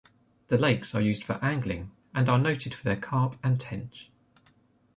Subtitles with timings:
[0.47, 4.09] The lakes are used for angling, and are noted for their carp and tench.